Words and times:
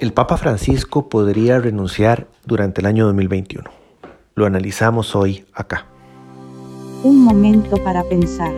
El 0.00 0.14
Papa 0.14 0.38
Francisco 0.38 1.10
podría 1.10 1.58
renunciar 1.58 2.26
durante 2.46 2.80
el 2.80 2.86
año 2.86 3.04
2021. 3.04 3.68
Lo 4.34 4.46
analizamos 4.46 5.14
hoy 5.14 5.44
acá. 5.52 5.84
Un 7.02 7.22
momento 7.22 7.76
para 7.84 8.02
pensar. 8.04 8.50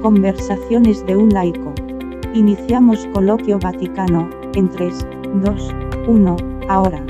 Conversaciones 0.00 1.04
de 1.04 1.16
un 1.16 1.30
laico. 1.30 1.74
Iniciamos 2.32 3.08
Coloquio 3.12 3.58
Vaticano 3.58 4.30
en 4.54 4.70
3, 4.70 5.04
2, 5.42 5.74
1, 6.06 6.36
ahora. 6.68 7.04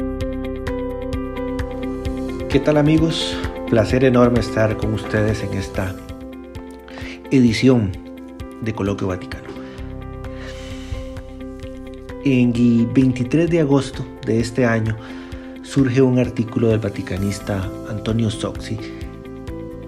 ¿Qué 2.48 2.60
tal 2.60 2.78
amigos? 2.78 3.36
Placer 3.68 4.02
enorme 4.02 4.40
estar 4.40 4.78
con 4.78 4.94
ustedes 4.94 5.44
en 5.44 5.52
esta 5.52 5.94
edición 7.30 7.92
de 8.62 8.72
Coloquio 8.72 9.08
Vaticano. 9.08 9.37
En 12.30 12.54
el 12.54 12.86
23 12.88 13.48
de 13.48 13.60
agosto 13.60 14.04
de 14.26 14.38
este 14.38 14.66
año 14.66 14.94
surge 15.62 16.02
un 16.02 16.18
artículo 16.18 16.68
del 16.68 16.78
vaticanista 16.78 17.66
Antonio 17.88 18.28
Soxi 18.28 18.76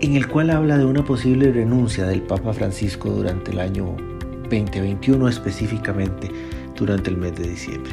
en 0.01 0.16
el 0.16 0.27
cual 0.27 0.48
habla 0.48 0.78
de 0.78 0.87
una 0.87 1.05
posible 1.05 1.52
renuncia 1.52 2.06
del 2.06 2.23
Papa 2.23 2.55
Francisco 2.55 3.11
durante 3.11 3.50
el 3.50 3.61
año 3.61 3.95
2021, 4.45 5.28
específicamente 5.28 6.30
durante 6.77 7.11
el 7.11 7.19
mes 7.19 7.37
de 7.37 7.47
diciembre. 7.47 7.92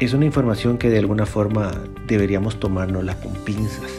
Es 0.00 0.14
una 0.14 0.24
información 0.24 0.78
que 0.78 0.88
de 0.88 0.98
alguna 0.98 1.26
forma 1.26 1.72
deberíamos 2.06 2.58
tomárnosla 2.58 3.20
con 3.20 3.34
pinzas. 3.44 3.90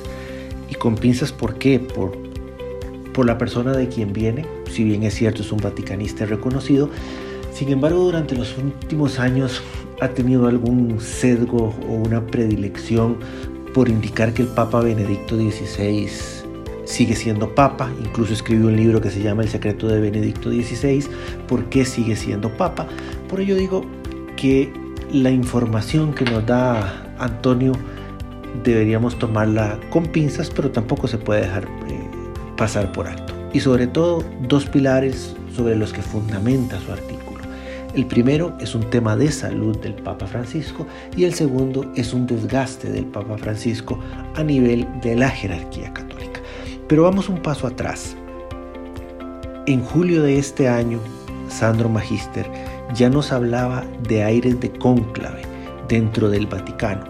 ¿Y 0.71 0.73
con 0.73 0.95
pinzas 0.95 1.31
por 1.31 1.59
qué? 1.59 1.77
Por, 1.79 2.17
por 3.13 3.27
la 3.27 3.37
persona 3.37 3.73
de 3.73 3.89
quien 3.89 4.11
viene, 4.11 4.47
si 4.71 4.83
bien 4.83 5.03
es 5.03 5.13
cierto 5.13 5.43
es 5.43 5.51
un 5.51 5.59
vaticanista 5.59 6.25
reconocido, 6.25 6.89
sin 7.53 7.69
embargo, 7.69 7.99
durante 7.99 8.35
los 8.35 8.57
últimos 8.57 9.19
años 9.19 9.61
ha 10.01 10.09
tenido 10.09 10.47
algún 10.47 10.99
sesgo 10.99 11.73
o 11.87 11.93
una 11.93 12.25
predilección 12.25 13.17
por 13.73 13.89
indicar 13.89 14.33
que 14.33 14.41
el 14.41 14.47
Papa 14.49 14.81
Benedicto 14.81 15.35
XVI 15.35 16.09
sigue 16.85 17.15
siendo 17.15 17.53
Papa. 17.53 17.91
Incluso 18.03 18.33
escribió 18.33 18.67
un 18.67 18.75
libro 18.75 19.01
que 19.01 19.09
se 19.09 19.21
llama 19.21 19.43
El 19.43 19.49
secreto 19.49 19.87
de 19.87 19.99
Benedicto 20.01 20.49
XVI. 20.49 21.05
¿Por 21.47 21.65
qué 21.65 21.85
sigue 21.85 22.15
siendo 22.15 22.49
Papa? 22.49 22.87
Por 23.29 23.39
ello 23.39 23.55
digo 23.55 23.85
que 24.35 24.73
la 25.11 25.29
información 25.29 26.13
que 26.13 26.25
nos 26.25 26.45
da 26.45 27.13
Antonio 27.19 27.73
deberíamos 28.63 29.17
tomarla 29.19 29.79
con 29.89 30.07
pinzas, 30.07 30.49
pero 30.49 30.71
tampoco 30.71 31.07
se 31.07 31.17
puede 31.17 31.41
dejar 31.41 31.65
eh, 31.65 32.09
pasar 32.57 32.91
por 32.91 33.07
alto. 33.07 33.33
Y 33.53 33.59
sobre 33.59 33.87
todo 33.87 34.23
dos 34.47 34.65
pilares 34.65 35.35
sobre 35.55 35.75
los 35.75 35.93
que 35.93 36.01
fundamenta 36.01 36.79
su 36.79 36.91
artículo. 36.91 37.12
El 37.93 38.07
primero 38.07 38.57
es 38.59 38.73
un 38.73 38.89
tema 38.89 39.15
de 39.15 39.31
salud 39.31 39.77
del 39.77 39.93
Papa 39.93 40.25
Francisco 40.25 40.87
y 41.15 41.25
el 41.25 41.35
segundo 41.35 41.91
es 41.95 42.11
un 42.11 42.25
desgaste 42.25 42.89
del 42.89 43.05
Papa 43.05 43.37
Francisco 43.37 43.99
a 44.33 44.41
nivel 44.41 44.87
de 45.01 45.15
la 45.15 45.29
jerarquía 45.29 45.93
católica. 45.93 46.41
Pero 46.87 47.03
vamos 47.03 47.29
un 47.29 47.43
paso 47.43 47.67
atrás. 47.67 48.15
En 49.67 49.83
julio 49.83 50.23
de 50.23 50.39
este 50.39 50.67
año, 50.67 50.97
Sandro 51.49 51.87
Magister 51.87 52.49
ya 52.95 53.11
nos 53.11 53.31
hablaba 53.31 53.85
de 54.09 54.23
aires 54.23 54.59
de 54.59 54.71
cónclave 54.71 55.43
dentro 55.87 56.31
del 56.31 56.47
Vaticano. 56.47 57.05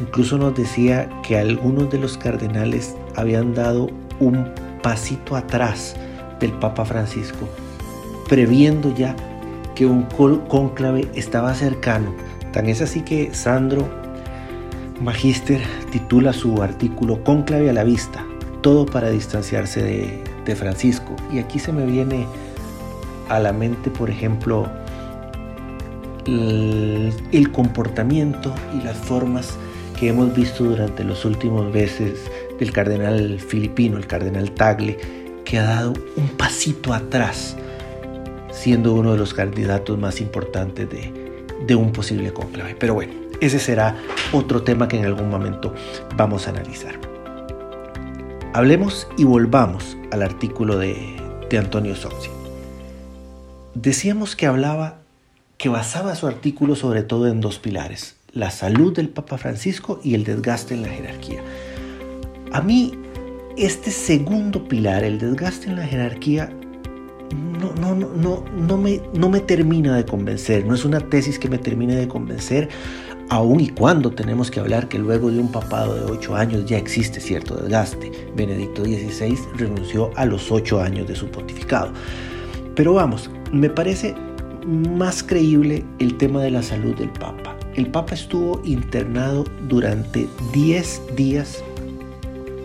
Incluso 0.00 0.38
nos 0.38 0.54
decía 0.56 1.10
que 1.22 1.36
algunos 1.36 1.90
de 1.90 1.98
los 1.98 2.16
cardenales 2.16 2.96
habían 3.16 3.52
dado 3.52 3.90
un 4.18 4.46
pasito 4.82 5.36
atrás 5.36 5.94
del 6.40 6.52
Papa 6.52 6.86
Francisco, 6.86 7.46
previendo 8.28 8.94
ya 8.94 9.14
que 9.78 9.86
un 9.86 10.02
cónclave 10.48 11.08
estaba 11.14 11.54
cercano. 11.54 12.12
Tan 12.52 12.68
es 12.68 12.82
así 12.82 13.02
que 13.02 13.32
Sandro 13.32 13.88
Magister 15.00 15.60
titula 15.92 16.32
su 16.32 16.60
artículo 16.60 17.22
Cónclave 17.22 17.70
a 17.70 17.72
la 17.72 17.84
vista, 17.84 18.26
todo 18.60 18.86
para 18.86 19.08
distanciarse 19.10 19.80
de, 19.82 20.56
Francisco. 20.56 21.14
Y 21.30 21.40
aquí 21.40 21.58
se 21.58 21.72
me 21.72 21.84
viene 21.84 22.26
a 23.28 23.38
la 23.38 23.52
mente, 23.52 23.90
por 23.90 24.08
ejemplo, 24.08 24.66
el, 26.26 27.12
el, 27.32 27.52
comportamiento 27.52 28.54
y 28.74 28.82
las 28.82 28.96
formas 28.96 29.58
que 30.00 30.08
hemos 30.08 30.34
visto 30.34 30.64
durante 30.64 31.04
los 31.04 31.26
últimos 31.26 31.70
meses 31.70 32.18
del 32.58 32.72
cardenal 32.72 33.38
filipino, 33.38 33.98
el 33.98 34.06
cardenal 34.06 34.50
Tagle, 34.52 34.96
que 35.44 35.58
ha 35.58 35.64
dado 35.64 35.92
un 36.16 36.28
pasito 36.30 36.94
atrás 36.94 37.58
siendo 38.58 38.92
uno 38.92 39.12
de 39.12 39.18
los 39.18 39.34
candidatos 39.34 39.98
más 39.98 40.20
importantes 40.20 40.88
de, 40.90 41.76
un 41.76 41.92
posible 41.92 42.32
conclave. 42.32 42.74
Pero 42.78 42.94
bueno, 42.94 43.12
ese 43.40 43.58
será 43.58 43.96
otro 44.32 44.62
tema 44.62 44.88
que 44.88 44.98
en 44.98 45.04
algún 45.04 45.28
momento 45.30 45.74
vamos 46.16 46.46
a 46.46 46.50
analizar. 46.50 46.98
Hablemos 48.54 49.06
y 49.16 49.24
volvamos 49.24 49.96
al 50.10 50.22
artículo 50.22 50.78
de, 50.78 51.16
Antonio 51.56 51.94
Soxi. 51.94 52.30
Decíamos 53.74 54.34
que 54.34 54.46
hablaba, 54.46 54.98
que 55.56 55.68
basaba 55.68 56.14
su 56.14 56.26
artículo 56.26 56.74
sobre 56.74 57.02
todo 57.02 57.28
en 57.28 57.40
dos 57.40 57.58
pilares, 57.58 58.16
la 58.32 58.50
salud 58.50 58.94
del 58.94 59.08
Papa 59.08 59.38
Francisco 59.38 60.00
y 60.02 60.14
el 60.14 60.24
desgaste 60.24 60.74
en 60.74 60.82
la 60.82 60.88
jerarquía. 60.88 61.40
A 62.52 62.60
mí, 62.60 62.98
este 63.56 63.90
segundo 63.90 64.66
pilar, 64.68 65.04
el 65.04 65.18
desgaste 65.18 65.68
en 65.68 65.76
la 65.76 65.86
jerarquía, 65.86 66.50
no, 67.34 67.94
no, 67.94 67.94
no, 67.94 68.44
no, 68.56 68.76
me, 68.76 69.00
no 69.14 69.28
me 69.28 69.40
termina 69.40 69.96
de 69.96 70.04
convencer, 70.04 70.64
no 70.64 70.74
es 70.74 70.84
una 70.84 71.00
tesis 71.00 71.38
que 71.38 71.48
me 71.48 71.58
termine 71.58 71.96
de 71.96 72.08
convencer, 72.08 72.68
aun 73.28 73.60
y 73.60 73.68
cuando 73.68 74.10
tenemos 74.10 74.50
que 74.50 74.60
hablar 74.60 74.88
que 74.88 74.98
luego 74.98 75.30
de 75.30 75.38
un 75.38 75.52
papado 75.52 75.94
de 75.94 76.10
ocho 76.10 76.34
años 76.34 76.64
ya 76.66 76.78
existe 76.78 77.20
cierto 77.20 77.56
desgaste. 77.56 78.10
Benedicto 78.34 78.84
XVI 78.84 79.36
renunció 79.56 80.10
a 80.16 80.24
los 80.24 80.50
ocho 80.50 80.80
años 80.80 81.06
de 81.06 81.14
su 81.14 81.28
pontificado. 81.28 81.92
Pero 82.74 82.94
vamos, 82.94 83.30
me 83.52 83.68
parece 83.68 84.14
más 84.66 85.22
creíble 85.22 85.84
el 85.98 86.16
tema 86.16 86.42
de 86.42 86.50
la 86.50 86.62
salud 86.62 86.94
del 86.96 87.10
Papa. 87.10 87.56
El 87.74 87.90
Papa 87.90 88.14
estuvo 88.14 88.60
internado 88.64 89.44
durante 89.68 90.26
10 90.52 91.16
días 91.16 91.62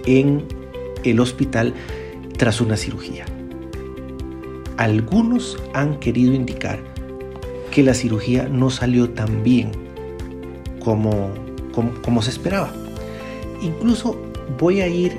en 0.06 0.44
el 1.04 1.20
hospital 1.20 1.74
tras 2.38 2.62
una 2.62 2.78
cirugía 2.78 3.26
algunos 4.78 5.58
han 5.74 6.00
querido 6.00 6.34
indicar 6.34 6.80
que 7.72 7.84
la 7.84 7.94
cirugía 7.94 8.48
no 8.48 8.70
salió 8.70 9.10
tan 9.10 9.44
bien 9.44 9.72
como, 10.80 11.30
como, 12.04 12.22
se 12.22 12.30
esperaba. 12.30 12.72
Incluso 13.62 14.20
voy 14.60 14.82
a 14.82 14.88
ir 14.88 15.18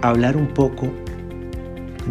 a 0.00 0.08
hablar 0.08 0.36
un 0.36 0.48
poco 0.48 0.90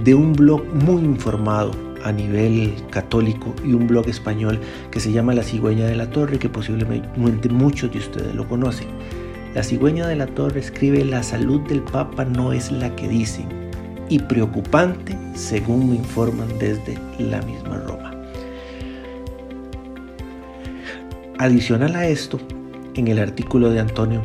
de 0.03 0.15
un 0.15 0.33
blog 0.33 0.63
muy 0.73 1.01
informado 1.03 1.71
a 2.03 2.11
nivel 2.11 2.73
católico 2.89 3.53
y 3.63 3.73
un 3.73 3.87
blog 3.87 4.07
español 4.07 4.59
que 4.91 4.99
se 4.99 5.11
llama 5.11 5.33
La 5.33 5.43
Cigüeña 5.43 5.85
de 5.85 5.95
la 5.95 6.09
Torre, 6.09 6.39
que 6.39 6.49
posiblemente 6.49 7.49
muchos 7.49 7.91
de 7.91 7.99
ustedes 7.99 8.33
lo 8.33 8.47
conocen. 8.47 8.87
La 9.53 9.63
Cigüeña 9.63 10.07
de 10.07 10.15
la 10.15 10.27
Torre 10.27 10.61
escribe, 10.61 11.03
la 11.03 11.23
salud 11.23 11.59
del 11.67 11.81
Papa 11.81 12.23
no 12.23 12.53
es 12.53 12.71
la 12.71 12.95
que 12.95 13.07
dicen, 13.09 13.60
y 14.11 14.19
preocupante 14.19 15.17
según 15.33 15.89
me 15.89 15.95
informan 15.95 16.49
desde 16.59 16.99
la 17.17 17.41
misma 17.43 17.77
Roma. 17.77 18.11
Adicional 21.39 21.95
a 21.95 22.07
esto, 22.07 22.37
en 22.93 23.07
el 23.07 23.19
artículo 23.19 23.69
de 23.69 23.79
Antonio, 23.79 24.21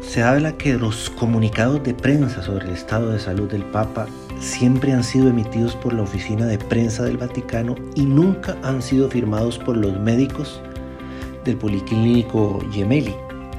se 0.00 0.22
habla 0.22 0.56
que 0.56 0.72
los 0.74 1.10
comunicados 1.10 1.84
de 1.84 1.92
prensa 1.92 2.42
sobre 2.42 2.64
el 2.64 2.72
estado 2.72 3.10
de 3.10 3.18
salud 3.18 3.48
del 3.50 3.62
Papa 3.62 4.06
siempre 4.40 4.94
han 4.94 5.04
sido 5.04 5.28
emitidos 5.28 5.76
por 5.76 5.92
la 5.92 6.02
Oficina 6.02 6.46
de 6.46 6.56
Prensa 6.56 7.04
del 7.04 7.18
Vaticano 7.18 7.74
y 7.94 8.06
nunca 8.06 8.56
han 8.62 8.80
sido 8.80 9.10
firmados 9.10 9.58
por 9.58 9.76
los 9.76 10.00
médicos 10.00 10.62
del 11.44 11.58
Policlínico 11.58 12.58
Gemelli. 12.72 13.14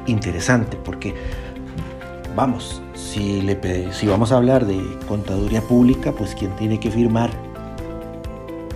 Interesante 0.08 0.76
porque, 0.84 1.14
vamos, 2.36 2.82
si, 2.94 3.46
vamos 4.08 4.32
a 4.32 4.38
hablar 4.38 4.66
de 4.66 4.80
contaduría 5.08 5.62
pública, 5.62 6.12
pues 6.12 6.36
quien 6.36 6.56
tiene 6.56 6.80
que 6.80 6.92
firmar 6.92 7.30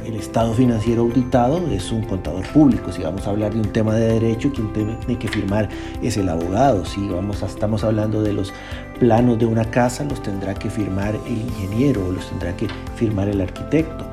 el 0.05 0.15
estado 0.15 0.53
financiero 0.53 1.01
auditado 1.01 1.57
es 1.71 1.91
un 1.91 2.03
contador 2.03 2.45
público. 2.49 2.91
Si 2.91 3.01
vamos 3.01 3.25
a 3.25 3.31
hablar 3.31 3.53
de 3.53 3.61
un 3.61 3.73
tema 3.73 3.95
de 3.95 4.19
derecho, 4.19 4.51
quien 4.51 4.71
tiene 4.71 5.17
que 5.17 5.27
firmar 5.27 5.67
es 6.03 6.15
el 6.17 6.29
abogado. 6.29 6.85
Si 6.85 7.07
vamos 7.09 7.41
estamos 7.41 7.83
hablando 7.83 8.21
de 8.21 8.33
los 8.33 8.53
planos 8.99 9.39
de 9.39 9.47
una 9.47 9.65
casa, 9.71 10.03
los 10.03 10.21
tendrá 10.21 10.53
que 10.53 10.69
firmar 10.69 11.15
el 11.25 11.37
ingeniero 11.37 12.05
o 12.05 12.11
los 12.11 12.29
tendrá 12.29 12.55
que 12.55 12.67
firmar 12.95 13.29
el 13.29 13.41
arquitecto. 13.41 14.05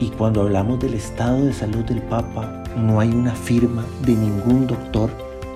Y 0.00 0.08
cuando 0.10 0.42
hablamos 0.42 0.80
del 0.80 0.94
estado 0.94 1.44
de 1.44 1.52
salud 1.52 1.84
del 1.84 2.02
Papa, 2.02 2.64
no 2.76 2.98
hay 2.98 3.10
una 3.10 3.34
firma 3.34 3.84
de 4.04 4.14
ningún 4.14 4.66
doctor 4.66 5.08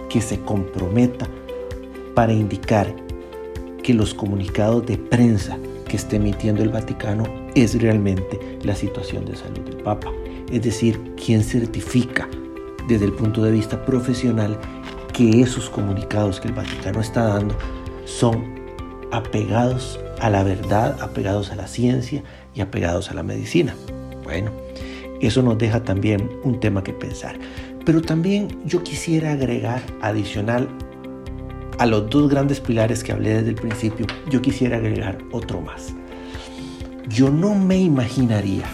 que 0.09 0.21
se 0.21 0.39
comprometa 0.41 1.27
para 2.15 2.33
indicar 2.33 3.06
que 3.87 3.95
los 3.95 4.15
comunicados 4.15 4.85
de 4.85 4.99
prensa 4.99 5.57
que 5.89 5.97
esté 5.97 6.17
emitiendo 6.17 6.61
el 6.61 6.71
Vaticano 6.71 7.23
es 7.55 7.81
realmente 7.81 8.59
la 8.65 8.75
situación 8.75 9.25
de 9.25 9.37
salud 9.37 9.61
del 9.61 9.77
Papa. 9.77 10.11
Es 10.51 10.63
decir, 10.63 11.01
quién 11.25 11.45
certifica 11.45 12.29
desde 12.89 13.05
el 13.05 13.13
punto 13.13 13.45
de 13.45 13.53
vista 13.53 13.85
profesional 13.87 14.59
que 15.13 15.41
esos 15.41 15.71
comunicados 15.71 16.41
que 16.41 16.49
el 16.49 16.55
Vaticano 16.55 17.01
está 17.01 17.29
dando 17.29 17.57
son 18.07 18.57
apegados 19.13 20.01
a 20.19 20.31
la 20.31 20.43
verdad, 20.43 21.01
apegados 21.01 21.53
a 21.53 21.55
la 21.55 21.69
ciencia 21.69 22.25
y 22.57 22.63
apegados 22.63 23.13
a 23.13 23.15
la 23.15 23.23
medicina. 23.23 23.77
Bueno, 24.25 24.51
eso 25.21 25.43
nos 25.43 25.59
deja 25.59 25.85
también 25.85 26.29
un 26.43 26.59
tema 26.59 26.83
que 26.83 26.93
pensar. 26.93 27.39
Pero 27.85 28.03
también 28.03 28.49
yo 28.65 28.83
quisiera 28.83 29.31
agregar 29.31 29.81
adicional 30.01 30.67
a 31.79 31.87
los 31.87 32.09
dos 32.11 32.31
grandes 32.31 32.61
pilares 32.61 33.05
que 33.05 33.13
hablé 33.13 33.35
desde 33.35 33.51
el 33.51 33.57
principio, 33.57 34.07
yo 34.31 34.41
quisiera 34.41 34.77
agregar 34.77 35.19
otro 35.33 35.61
más. 35.61 35.95
Yo 37.09 37.31
no 37.31 37.55
me 37.55 37.79
imaginaría 37.79 38.65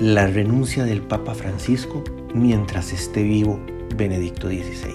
la 0.00 0.26
renuncia 0.26 0.84
del 0.84 1.00
Papa 1.00 1.34
Francisco 1.34 2.02
mientras 2.34 2.92
esté 2.92 3.22
vivo 3.22 3.60
Benedicto 3.96 4.48
XVI. 4.48 4.94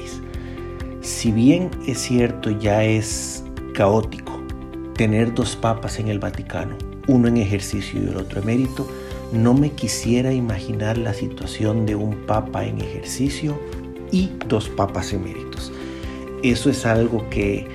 Si 1.01 1.31
bien 1.31 1.71
es 1.87 1.99
cierto 1.99 2.49
ya 2.51 2.83
es 2.83 3.43
caótico 3.73 4.39
tener 4.95 5.33
dos 5.33 5.55
papas 5.55 5.99
en 5.99 6.09
el 6.09 6.19
Vaticano, 6.19 6.75
uno 7.07 7.29
en 7.29 7.37
ejercicio 7.37 8.03
y 8.03 8.07
el 8.07 8.17
otro 8.17 8.41
emérito, 8.41 8.85
no 9.31 9.53
me 9.53 9.71
quisiera 9.71 10.33
imaginar 10.33 10.97
la 10.97 11.13
situación 11.13 11.85
de 11.85 11.95
un 11.95 12.25
papa 12.25 12.65
en 12.65 12.81
ejercicio 12.81 13.57
y 14.11 14.31
dos 14.47 14.67
papas 14.69 15.13
eméritos. 15.13 15.71
Eso 16.44 16.69
es 16.69 16.86
algo 16.86 17.30
que 17.30 17.68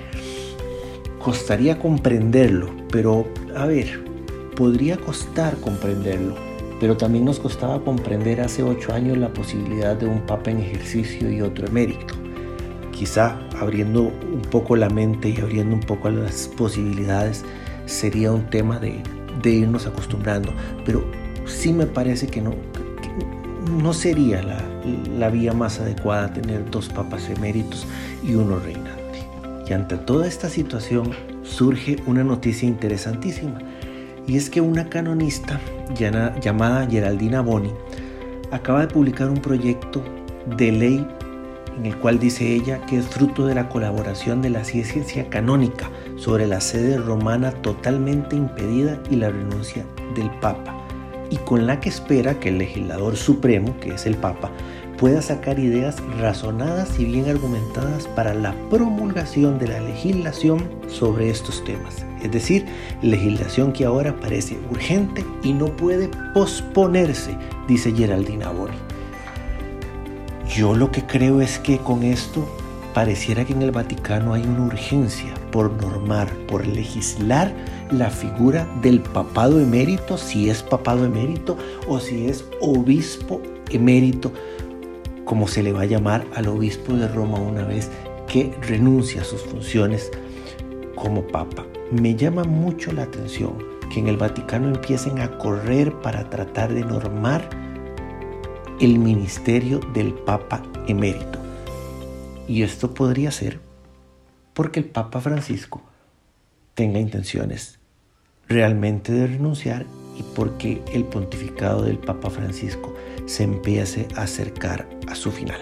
costaría 1.18 1.78
comprenderlo, 1.78 2.70
pero 2.90 3.26
a 3.56 3.66
ver, 3.66 4.04
podría 4.56 4.96
costar 4.96 5.56
comprenderlo, 5.56 6.34
pero 6.80 6.96
también 6.96 7.24
nos 7.24 7.38
costaba 7.38 7.82
comprender 7.82 8.40
hace 8.40 8.62
ocho 8.62 8.92
años 8.92 9.18
la 9.18 9.32
posibilidad 9.32 9.96
de 9.96 10.06
un 10.06 10.20
papa 10.22 10.50
en 10.50 10.60
ejercicio 10.60 11.30
y 11.30 11.40
otro 11.40 11.66
emérito. 11.66 12.14
Quizá 12.92 13.38
abriendo 13.58 14.02
un 14.02 14.42
poco 14.50 14.76
la 14.76 14.88
mente 14.88 15.28
y 15.28 15.40
abriendo 15.40 15.74
un 15.74 15.82
poco 15.82 16.08
las 16.10 16.48
posibilidades 16.48 17.44
sería 17.86 18.32
un 18.32 18.48
tema 18.48 18.78
de, 18.78 19.02
irnos 19.44 19.86
acostumbrando, 19.86 20.54
pero 20.86 21.04
sí 21.44 21.72
me 21.72 21.86
parece 21.86 22.28
que 22.28 22.40
no, 22.40 22.54
no 23.70 23.92
sería 23.92 24.42
la, 24.42 24.62
la 25.18 25.30
vía 25.30 25.52
más 25.52 25.80
adecuada 25.80 26.32
tener 26.32 26.70
dos 26.70 26.88
papas 26.88 27.28
eméritos 27.28 27.86
y 28.22 28.34
uno 28.34 28.58
reinante. 28.58 29.02
Y 29.66 29.72
ante 29.72 29.96
toda 29.96 30.26
esta 30.26 30.48
situación 30.48 31.10
surge 31.42 31.96
una 32.06 32.24
noticia 32.24 32.68
interesantísima 32.68 33.58
y 34.26 34.36
es 34.36 34.50
que 34.50 34.60
una 34.60 34.88
canonista 34.88 35.60
llamada 35.98 36.86
Geraldina 36.86 37.40
Boni 37.40 37.70
acaba 38.50 38.80
de 38.82 38.88
publicar 38.88 39.28
un 39.28 39.40
proyecto 39.40 40.02
de 40.56 40.72
ley 40.72 41.06
en 41.76 41.86
el 41.86 41.96
cual 41.96 42.18
dice 42.18 42.54
ella 42.54 42.80
que 42.86 42.98
es 42.98 43.06
fruto 43.06 43.46
de 43.46 43.54
la 43.54 43.68
colaboración 43.68 44.42
de 44.42 44.50
la 44.50 44.64
ciencia 44.64 45.28
canónica 45.28 45.90
sobre 46.16 46.46
la 46.46 46.60
sede 46.60 46.98
romana 46.98 47.50
totalmente 47.50 48.36
impedida 48.36 48.98
y 49.10 49.16
la 49.16 49.30
renuncia 49.30 49.84
del 50.14 50.30
Papa, 50.40 50.76
y 51.30 51.36
con 51.38 51.66
la 51.66 51.80
que 51.80 51.88
espera 51.88 52.38
que 52.40 52.50
el 52.50 52.58
legislador 52.58 53.16
supremo, 53.16 53.78
que 53.80 53.94
es 53.94 54.06
el 54.06 54.16
Papa, 54.16 54.50
pueda 54.98 55.20
sacar 55.22 55.58
ideas 55.58 55.96
razonadas 56.18 56.98
y 56.98 57.04
bien 57.04 57.28
argumentadas 57.28 58.06
para 58.08 58.34
la 58.34 58.54
promulgación 58.70 59.58
de 59.58 59.68
la 59.68 59.80
legislación 59.80 60.68
sobre 60.88 61.30
estos 61.30 61.64
temas. 61.64 62.04
Es 62.22 62.30
decir, 62.30 62.64
legislación 63.02 63.72
que 63.72 63.84
ahora 63.84 64.18
parece 64.20 64.58
urgente 64.70 65.24
y 65.42 65.52
no 65.52 65.66
puede 65.66 66.08
posponerse, 66.32 67.36
dice 67.68 67.92
Geraldina 67.92 68.50
Bori. 68.50 68.74
Yo 70.48 70.74
lo 70.74 70.90
que 70.90 71.04
creo 71.04 71.40
es 71.40 71.58
que 71.58 71.78
con 71.78 72.02
esto 72.02 72.46
pareciera 72.94 73.44
que 73.44 73.52
en 73.52 73.62
el 73.62 73.72
Vaticano 73.72 74.32
hay 74.32 74.42
una 74.42 74.66
urgencia 74.66 75.34
por 75.50 75.70
normar, 75.82 76.32
por 76.46 76.66
legislar 76.66 77.52
la 77.90 78.08
figura 78.08 78.66
del 78.80 79.00
papado 79.00 79.60
emérito, 79.60 80.16
si 80.16 80.48
es 80.48 80.62
papado 80.62 81.04
emérito 81.04 81.58
o 81.88 82.00
si 82.00 82.28
es 82.28 82.44
obispo 82.60 83.42
emérito 83.70 84.32
como 85.24 85.48
se 85.48 85.62
le 85.62 85.72
va 85.72 85.82
a 85.82 85.86
llamar 85.86 86.26
al 86.34 86.48
obispo 86.48 86.92
de 86.92 87.08
Roma 87.08 87.38
una 87.38 87.64
vez 87.64 87.90
que 88.28 88.54
renuncia 88.62 89.22
a 89.22 89.24
sus 89.24 89.42
funciones 89.42 90.10
como 90.94 91.22
papa. 91.22 91.66
Me 91.90 92.14
llama 92.14 92.44
mucho 92.44 92.92
la 92.92 93.02
atención 93.02 93.52
que 93.92 94.00
en 94.00 94.08
el 94.08 94.16
Vaticano 94.16 94.68
empiecen 94.68 95.18
a 95.20 95.36
correr 95.38 95.92
para 96.00 96.28
tratar 96.30 96.72
de 96.72 96.84
normar 96.84 97.48
el 98.80 98.98
ministerio 98.98 99.80
del 99.92 100.12
Papa 100.12 100.62
emérito. 100.88 101.43
Y 102.48 102.62
esto 102.62 102.94
podría 102.94 103.30
ser 103.30 103.60
porque 104.52 104.80
el 104.80 104.86
Papa 104.86 105.20
Francisco 105.20 105.82
tenga 106.74 106.98
intenciones 106.98 107.78
realmente 108.48 109.12
de 109.12 109.26
renunciar 109.26 109.86
y 110.18 110.22
porque 110.34 110.82
el 110.92 111.04
pontificado 111.04 111.82
del 111.82 111.98
Papa 111.98 112.30
Francisco 112.30 112.94
se 113.26 113.44
empiece 113.44 114.06
a 114.16 114.22
acercar 114.22 114.88
a 115.08 115.14
su 115.14 115.32
final. 115.32 115.60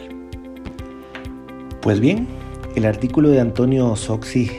Pues 1.80 2.00
bien, 2.00 2.26
el 2.74 2.84
artículo 2.84 3.28
de 3.30 3.40
Antonio 3.40 3.94
Soxi, 3.96 4.50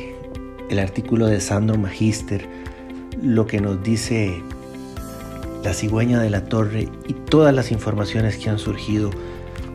el 0.70 0.80
artículo 0.80 1.28
de 1.28 1.40
Sandro 1.40 1.78
Magister, 1.78 2.48
lo 3.22 3.46
que 3.46 3.62
nos 3.62 3.84
dice 3.84 4.42
la 5.64 5.74
cigüeña 5.74 6.20
de 6.20 6.30
la 6.30 6.46
torre 6.46 6.90
y 7.08 7.14
todas 7.14 7.54
las 7.54 7.72
informaciones 7.72 8.38
que 8.38 8.50
han 8.50 8.60
surgido 8.60 9.12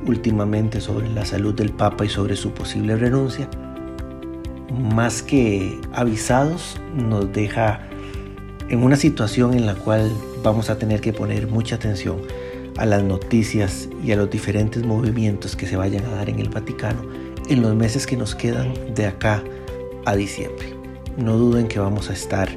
últimamente 0.07 0.81
sobre 0.81 1.09
la 1.09 1.25
salud 1.25 1.55
del 1.55 1.73
Papa 1.73 2.05
y 2.05 2.09
sobre 2.09 2.37
su 2.37 2.53
posible 2.53 2.97
renuncia, 2.97 3.49
más 4.71 5.23
que 5.23 5.81
avisados, 5.93 6.77
nos 6.95 7.33
deja 7.33 7.81
en 8.69 8.83
una 8.83 8.97
situación 8.97 9.55
en 9.55 9.67
la 9.67 9.75
cual 9.75 10.11
vamos 10.43 10.71
a 10.71 10.79
tener 10.79 11.01
que 11.01 11.13
poner 11.13 11.49
mucha 11.49 11.77
atención 11.77 12.19
a 12.77 12.87
las 12.87 13.03
noticias 13.03 13.89
y 14.05 14.13
a 14.13 14.17
los 14.17 14.31
diferentes 14.31 14.85
movimientos 14.85 15.57
que 15.57 15.67
se 15.67 15.77
vayan 15.77 16.05
a 16.05 16.11
dar 16.11 16.29
en 16.29 16.39
el 16.39 16.49
Vaticano 16.49 17.03
en 17.49 17.63
los 17.63 17.75
meses 17.75 18.07
que 18.07 18.17
nos 18.17 18.35
quedan 18.35 18.73
de 18.95 19.07
acá 19.07 19.43
a 20.05 20.15
diciembre. 20.15 20.75
No 21.17 21.37
duden 21.37 21.67
que 21.67 21.81
vamos 21.81 22.11
a 22.11 22.13
estar 22.13 22.49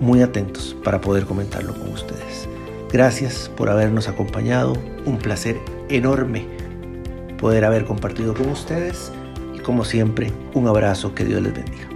muy 0.00 0.22
atentos 0.22 0.76
para 0.82 1.00
poder 1.00 1.24
comentarlo 1.26 1.74
con 1.74 1.92
ustedes. 1.92 2.48
Gracias 2.90 3.50
por 3.56 3.68
habernos 3.68 4.08
acompañado, 4.08 4.74
un 5.04 5.18
placer 5.18 5.58
enorme 5.88 6.46
poder 7.44 7.66
haber 7.66 7.84
compartido 7.84 8.32
con 8.32 8.48
ustedes 8.48 9.12
y 9.54 9.58
como 9.58 9.84
siempre 9.84 10.32
un 10.54 10.66
abrazo, 10.66 11.14
que 11.14 11.26
Dios 11.26 11.42
les 11.42 11.52
bendiga. 11.52 11.93